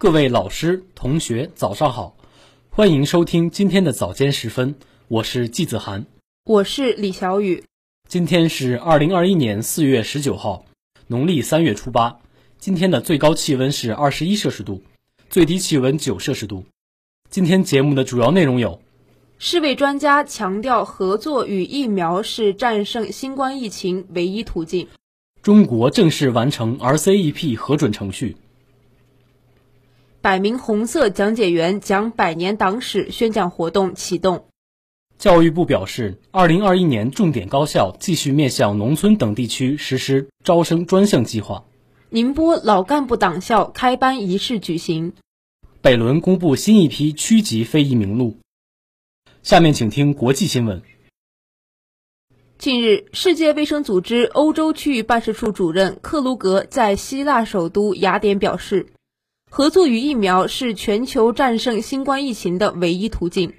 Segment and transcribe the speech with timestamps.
[0.00, 2.14] 各位老师、同学，早上好！
[2.70, 4.76] 欢迎收听今天的早间时分，
[5.08, 6.06] 我是季子涵，
[6.44, 7.64] 我是李小雨。
[8.08, 10.64] 今天是二零二一年四月十九号，
[11.08, 12.20] 农历三月初八。
[12.60, 14.84] 今天的最高气温是二十一摄氏度，
[15.30, 16.64] 最低气温九摄氏度。
[17.28, 18.80] 今天节目的主要内容有：
[19.38, 24.86] 世卫专家强调，合作与疫苗是战胜新冠疫情唯一途径；
[25.42, 28.36] 中国正式完成 RCEP 核准程序。
[30.20, 34.46] 百名红色讲解员讲百年党史宣讲活动启动。
[35.16, 41.64] 教育部表示，二零二一年重点高校继续面向农村等地区实施招生专项计划。
[42.10, 45.12] 宁波老干部党校开班仪式举行。
[45.80, 48.38] 北仑公布新一批区级非遗名录。
[49.44, 50.82] 下面请听国际新闻。
[52.58, 58.88] 近日，世界卫生组织欧洲区域办事处主任克鲁格在希腊首都雅典表示。
[59.50, 63.54] 合作与疫苗是全球战胜新冠疫情的唯一途径。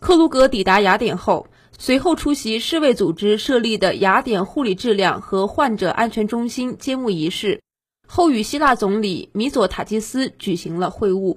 [0.00, 1.46] 克鲁格抵达雅典后，
[1.78, 7.60] 随后出席世卫组织设立的雅典护理质量和患者安全中心揭幕仪式，
[8.06, 11.36] 后与希腊总理米佐塔基斯举行了会晤。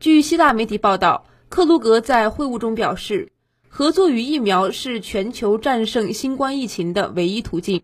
[0.00, 3.30] 据希腊媒体报道，克鲁格在会晤中表示，
[3.68, 7.82] 合作与疫苗是全球战胜新冠疫情的唯一途径。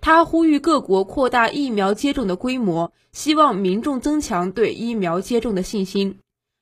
[0.00, 6.18] 他呼吁各国扩大疫苗接种的规模，希望民众增强对疫苗接种的信心。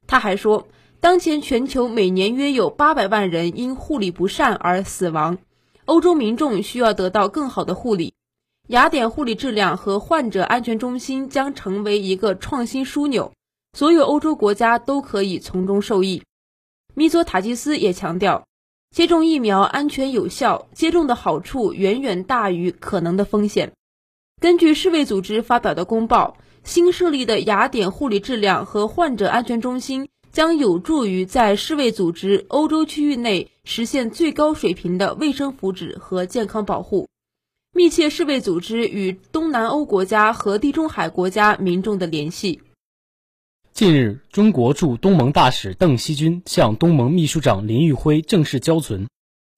[0.07, 0.67] 他还说，
[1.01, 5.39] 当前全球每年约有八百万人因护理不善而死亡，
[5.85, 8.15] 欧洲民众需要得到更好的护理。
[8.69, 13.33] 雅典护理质量和患者安全中心将成为一个创新枢纽，
[13.75, 16.23] 所有欧洲国家都可以从中受益。
[16.95, 18.45] 米佐塔基斯也强调。
[18.95, 23.73] 接种疫苗安全有效，接种的好处远远大于可能的风险。
[24.41, 37.09] 根据世卫组织发表的公报，新设立的雅典护理质量和患者安全中心将有助于在世卫组织欧洲区域内实现最高水平的卫生福祉和健康保护，
[37.73, 42.63] 密切世卫组织与东南欧国家和地中海国家民众的联系。
[43.77, 49.05] 近日，中国驻东盟大使邓锡军向东盟秘书长林玉辉正式交存《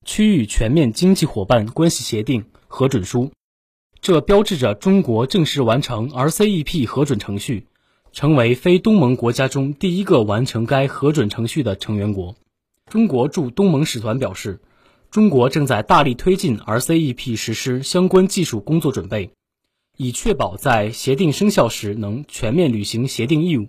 [0.05, 3.31] 区域全面经济伙伴关系协定》核准书，
[4.01, 7.69] 这标志着中国正式完成 RCEP 核准程序，
[8.11, 12.35] 成为非东盟国家中第一个完成该核准程序的成员国。
[12.91, 14.59] 中国驻东盟使团表示，
[15.13, 19.31] 中国正在大力推进 RCEP 实施相关技术工作准备，
[19.97, 23.69] 以确保在协定生效时能全面履行协定义务。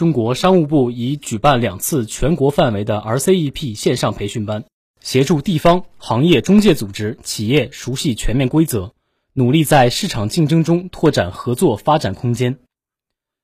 [0.00, 4.64] 中国商务部已举办两次全国范围的 RCEP 线上培训班，
[5.02, 8.94] 协助地方、行业中介组织、企业熟悉全面规则，
[9.34, 12.60] 努力在市场竞争中拓展合作发展空间。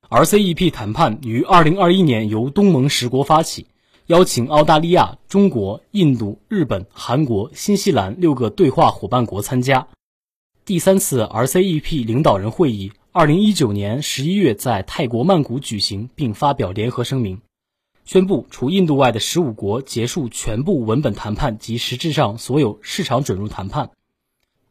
[0.09, 3.67] RCEP 谈判于2021年由东盟十国发起，
[4.06, 9.88] 邀请澳大利亚、中国、印度、日本、韩国、新西兰六个对话伙伴国参加。
[10.65, 12.93] 第三次 RCEP 领导人会议。
[13.19, 17.41] 二零一九年十一月在泰国曼谷举行，并发表联合声明，
[18.04, 23.91] 宣布除印度外的十五国结束全部文本谈判及实质上所有市场准入谈判。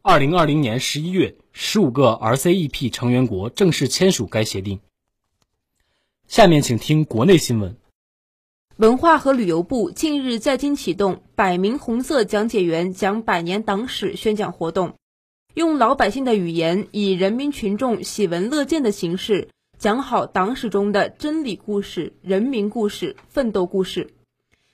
[0.00, 4.78] 二零二零年十一月，十五个 RCEP 成员国正式签署该协定。
[6.28, 7.76] 下面请听国内新闻。
[8.76, 14.94] 文化和旅游部近日在京启动百名红色讲解员讲百年党史宣讲活动。
[15.56, 24.10] 用老百姓的语言，以人民群众喜闻乐见的形式讲好党史中的真理故事、人民故事、奋斗故事。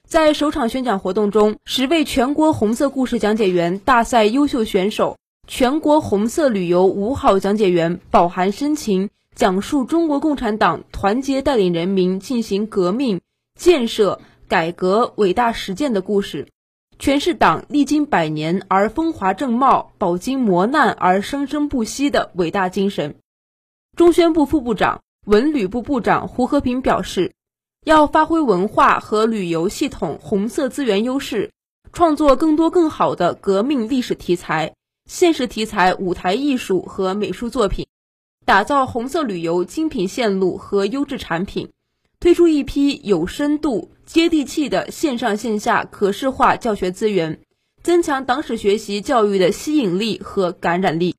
[0.09, 13.21] 在首场宣讲活动中，十位全国红色故事讲解员大赛优秀选手、全国红色旅游五好讲解员饱含深情讲述中国共产党团结带领人民进行革命、
[13.57, 16.49] 建设、改革伟大实践的故事。
[17.03, 23.17] 诠释党历经百年而风华正茂、饱经磨难而生生不息的伟大精神。
[23.97, 27.33] 中宣部副部长、文旅部部长胡和平表示，
[27.85, 31.51] 要发挥文化和旅游系统红色资源优势，
[31.93, 34.77] 创作更多更好的革命历史题材、
[35.11, 37.89] 现实题材舞台艺术和美术作品，
[38.47, 41.69] 打造红色旅游精品线路和优质产品。
[42.23, 47.41] 推出一批有深度、接地气的线上线下可视化教学资源，
[47.83, 51.17] 增强党史学习教育的吸引力和感染力。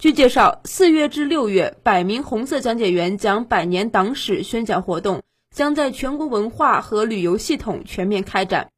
[0.00, 5.22] 据介绍，四月至六月，百名红色讲解员讲百年党史宣讲活动
[5.54, 8.70] 将在全国文化和旅游系统全面开展。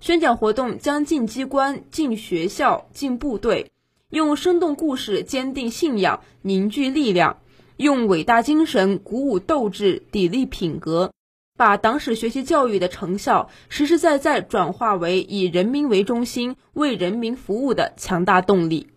[0.00, 3.70] 宣讲活动将进机关、进学校、进部队，
[4.10, 7.38] 用生动故事坚定信仰、凝聚力量。
[7.80, 11.14] 用伟大精神鼓舞斗志、砥砺品格，
[11.56, 18.88] 把党史学习教育的成效实实在在转化为以人民为中心、为人民服务的强大动力。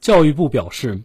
[0.00, 1.02] 教育部表示，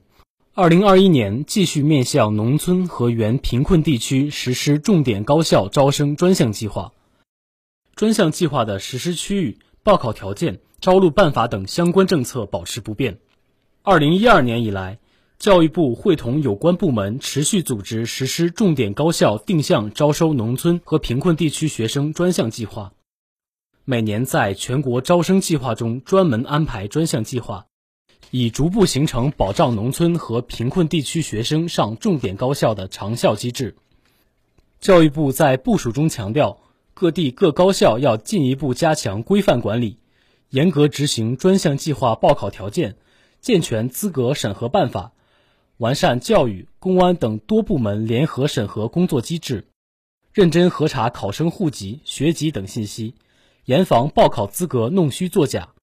[0.55, 6.93] 二零二一年继续面向农村和原贫困地区实施重点高校招生专项计划。
[7.93, 13.19] 专项计划的实施区域、报考条件、招录办法等相关政策保持不变。
[13.83, 14.97] 二零一二年以来。
[15.37, 22.93] 教育部会同有关部门持续组织实施重点高校定向招收农村和贫困地区学生专项计划，
[23.83, 27.67] 每年在全国招生计划中专门安排专项计划，
[28.31, 33.75] 以逐步形成保障农村和贫困地区学生上重点高校的长效机制。
[34.79, 36.59] 教育部在部署中强调，
[36.93, 39.97] 各地各高校要进一步加强规范管理，
[40.49, 42.95] 严格执行专项计划报考条件，
[43.41, 45.11] 健全资格审核办法。
[45.77, 49.67] 完善教育、公安等多部门联合审核工作机制，
[50.31, 53.15] 认真核查考生户籍、学籍等信息，
[53.65, 55.73] 严防报考资格弄虚作假。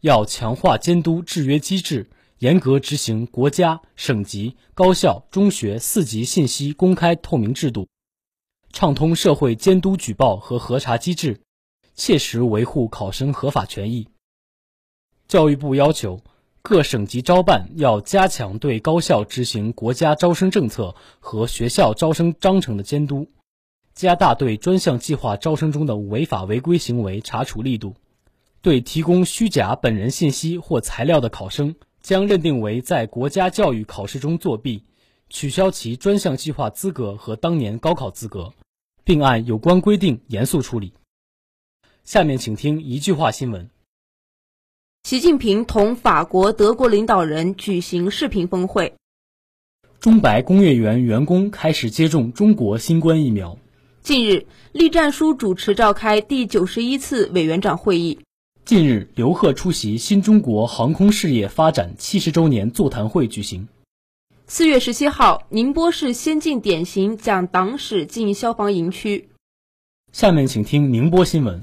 [0.00, 7.88] 要强化监督制约机制，严格执行国家、省级、高校、中学四级信息公开透明制度，
[8.72, 11.42] 畅通社会监督举报和核查机制，
[11.94, 14.08] 切实维护考生合法权益。
[15.28, 16.22] 教育部要求。
[16.68, 23.28] 各省级招办要加强对高校执行国家招生政策和学校招生章程的监督，
[23.94, 27.94] 加大对专项计划招生中的违法违规行为查处力度。
[28.62, 34.82] 对提供虚假本人信息或材料的考生，将认定为在国家教育考试中作弊，
[35.30, 38.52] 取消其专项计划资格和当年高考资格，
[39.04, 40.94] 并按有关规定严肃处理。
[42.02, 43.70] 下面请听一句话新闻。
[45.06, 48.92] 习近平同法国、德国领导人举行视频峰会。
[50.00, 53.56] 中白工业园员工开始接种中国新冠疫苗。
[54.02, 58.18] 近日，栗战书主持召开第九十一次委员长会议。
[58.64, 63.68] 近日，刘鹤出席新中国航空事业发展七十周年座谈会举行。
[64.48, 69.28] 四月十七号，宁波市先进典型讲党史进消防营区。
[70.10, 71.62] 下面请听宁波新闻。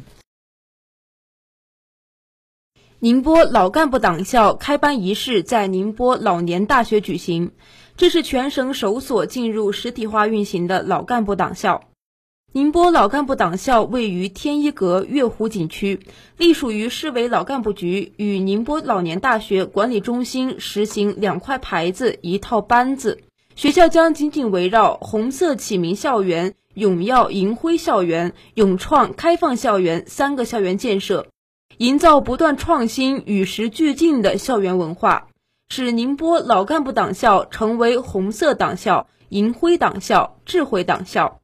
[3.03, 7.51] 宁波老干部党校开班仪式在宁波老年大学举行，
[7.97, 11.81] 这是全省首所进入实体化运行的老干部党校。
[12.53, 15.99] 宁波老干部党校位于天一阁月湖景区，
[16.37, 23.19] 隶属于市委老干部局，与宁波老年大学管理中心实行两块牌子一套班子。
[23.57, 31.27] 学校将紧紧围绕红色启明校园、永耀银辉校园、永创开放校园三个校园建设。
[31.77, 35.27] 营造不断创新、与时俱进的校园文化，
[35.69, 41.39] 使宁波老干部党校成为红色党校、银辉党校、智慧党校。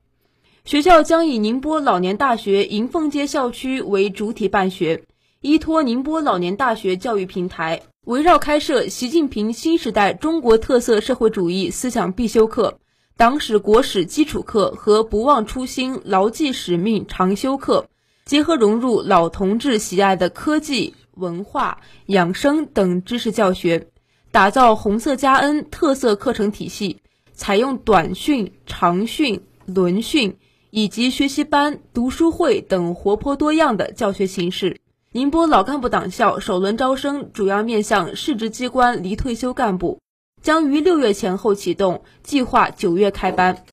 [0.66, 5.04] 学校将以宁波老年大学银凤街校区为主体办学，
[5.42, 12.78] 依托宁波老年大学教育平台，围绕开设习近平新时代中国特色社会主义思想必修课、
[13.18, 17.88] 党史国史基础课和不忘初心、牢记使命长修课。
[18.30, 23.88] 结合融入老同志喜爱的科技、文化、养生等知识教学，
[24.32, 27.00] 打造红色加 N 特色课程体系，
[27.34, 30.38] 采用短训、长训、轮训
[30.70, 34.80] 以及学习班、读书会等活泼多样的教学形式。
[35.12, 40.00] 宁波老干部党校首轮招生主要面向市直机关离退休干部，
[40.44, 43.66] 将于六月前后启动，计划九月开班。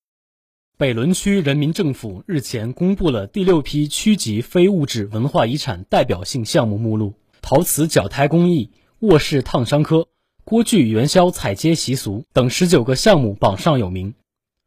[0.79, 10.07] 北仑区人民政府日前公布了第六批区级非物质文化遗产代表性项目目录，陶瓷绞胎工艺、卧室烫伤科、
[10.45, 14.13] 锅具元宵彩接习俗等十九个项目榜上有名。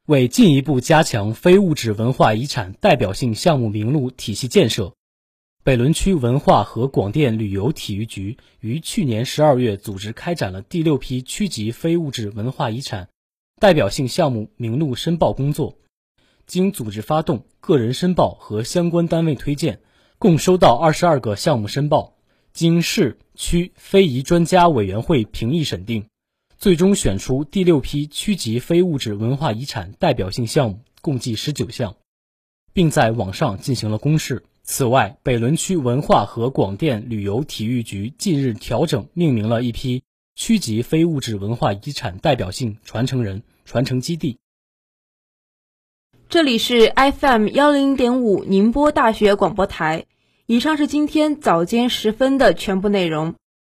[0.07, 4.95] 为进一步加强非物质文化遗产代表性项目名录体系建设，
[5.63, 13.09] 北仑区文化和广电旅游体育局于去年十二月组织开展了第六批区级非物质文化遗产
[13.59, 15.75] 代表性项目名录申报工作。
[16.49, 19.81] 经组织发动、个人申报和相关单位推荐，
[20.17, 22.15] 共收到二十二个项目申报，
[22.53, 26.07] 经市区非遗专家委员会评议审定，
[26.57, 31.95] 最终选出第六批区级非物质文化遗产代表性项目，共计十九项，
[32.73, 34.43] 并在网上进行了公示。
[34.63, 40.01] 此外，北仑区文化和广电旅游体育局近日调整命名了一批
[40.35, 44.39] 区级非物质文化遗产代表性传承人、传承基地。
[46.29, 50.05] 这里是 FM 幺零点五宁波大学广播台。
[50.45, 53.33] 以上是今天早间时分的全部内容。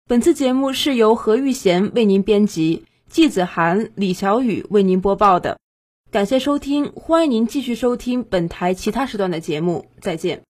[0.07, 2.85] 本次节目是由何玉贤为您编辑。
[3.07, 5.59] 季子涵、李小雨为您播报的。
[6.09, 10.41] 感谢收听，欢迎您继续收听本台其他时段的节目，再见。